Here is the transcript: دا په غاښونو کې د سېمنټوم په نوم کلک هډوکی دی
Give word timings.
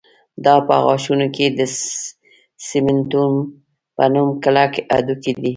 دا 0.45 0.55
په 0.67 0.75
غاښونو 0.85 1.27
کې 1.35 1.45
د 1.59 1.59
سېمنټوم 2.67 3.33
په 3.95 4.03
نوم 4.13 4.29
کلک 4.43 4.73
هډوکی 4.95 5.33
دی 5.41 5.49